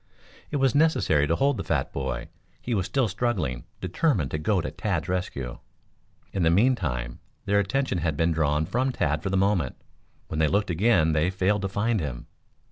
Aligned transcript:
It 0.49 0.55
was 0.57 0.73
necessary 0.73 1.27
to 1.27 1.35
hold 1.35 1.57
the 1.57 1.63
fat 1.63 1.93
boy. 1.93 2.29
He 2.59 2.73
was 2.73 2.87
still 2.87 3.07
struggling, 3.07 3.65
determined 3.81 4.31
to 4.31 4.39
go 4.39 4.59
to 4.59 4.71
Tad's 4.71 5.07
rescue. 5.07 5.59
In 6.33 6.41
the 6.41 6.49
meantime 6.49 7.19
their 7.45 7.59
attention 7.59 7.99
had 7.99 8.17
been 8.17 8.31
drawn 8.31 8.65
from 8.65 8.91
Tad 8.91 9.21
for 9.21 9.29
the 9.29 9.37
moment. 9.37 9.75
When 10.27 10.39
they 10.39 10.47
looked 10.47 10.71
again 10.71 11.13
they 11.13 11.29
failed 11.29 11.61
to 11.61 11.69
find 11.69 11.99
him. 11.99 12.25